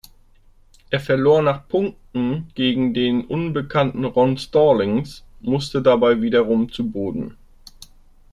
[0.89, 7.37] Er verlor nach Punkten gegen den unbekannten Ron Stallings, musste dabei wiederum zu Boden.